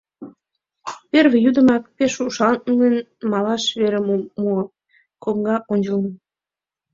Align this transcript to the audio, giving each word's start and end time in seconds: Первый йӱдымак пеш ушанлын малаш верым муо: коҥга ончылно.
Первый 1.11 1.41
йӱдымак 1.45 1.83
пеш 1.95 2.13
ушанлын 2.27 2.95
малаш 3.31 3.63
верым 3.79 4.07
муо: 4.39 4.61
коҥга 5.23 5.55
ончылно. 5.73 6.11